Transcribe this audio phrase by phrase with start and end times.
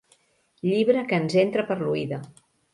[0.69, 2.23] Llibre que ens entra per l'oïda.